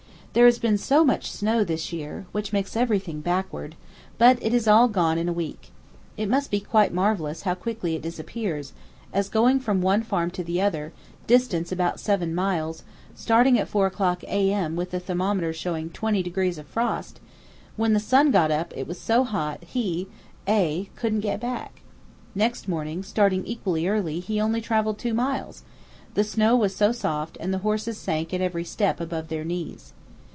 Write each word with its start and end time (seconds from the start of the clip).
There 0.33 0.45
has 0.45 0.59
been 0.59 0.77
so 0.77 1.03
much 1.03 1.29
snow 1.29 1.65
this 1.65 1.91
year, 1.91 2.25
which 2.31 2.53
makes 2.53 2.77
everything 2.77 3.19
backward; 3.19 3.75
but 4.17 4.41
it 4.41 4.53
has 4.53 4.65
all 4.65 4.87
gone 4.87 5.17
in 5.17 5.27
a 5.27 5.33
week. 5.33 5.71
It 6.15 6.29
must 6.29 6.49
be 6.49 6.61
quite 6.61 6.93
marvellous 6.93 7.41
how 7.41 7.53
quickly 7.53 7.95
it 7.97 8.01
disappears, 8.01 8.71
as, 9.11 9.27
going 9.27 9.59
from 9.59 9.81
one 9.81 10.03
farm 10.03 10.31
to 10.31 10.41
the 10.41 10.61
other, 10.61 10.93
distance 11.27 11.69
about 11.69 11.99
seven 11.99 12.33
miles, 12.33 12.83
starting 13.13 13.59
at 13.59 13.67
4 13.67 13.87
o'clock 13.87 14.23
A.M. 14.23 14.77
with 14.77 14.91
the 14.91 15.01
thermometer 15.01 15.51
showing 15.51 15.89
twenty 15.89 16.23
degrees 16.23 16.57
of 16.57 16.65
frost, 16.65 17.19
when 17.75 17.91
the 17.91 17.99
sun 17.99 18.31
got 18.31 18.51
up 18.51 18.71
it 18.73 18.87
was 18.87 18.97
so 19.01 19.25
hot 19.25 19.61
he, 19.65 20.07
A, 20.47 20.89
couldn't 20.95 21.19
get 21.19 21.41
back. 21.41 21.81
Next 22.35 22.69
morning, 22.69 23.03
starting 23.03 23.43
equally 23.45 23.85
early, 23.85 24.21
he 24.21 24.39
only 24.39 24.61
travelled 24.61 24.97
two 24.97 25.13
miles; 25.13 25.63
the 26.13 26.23
snow 26.23 26.55
was 26.55 26.73
so 26.73 26.93
soft 26.93 27.37
the 27.37 27.57
horses 27.57 27.97
sank 27.97 28.33
at 28.33 28.39
every 28.39 28.63
step 28.63 29.01
above 29.01 29.27
their 29.27 29.43
knees. 29.43 29.91